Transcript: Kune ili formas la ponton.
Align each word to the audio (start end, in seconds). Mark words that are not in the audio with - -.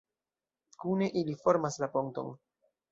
Kune 0.85 1.11
ili 1.21 1.39
formas 1.45 1.81
la 1.85 1.95
ponton. 1.99 2.37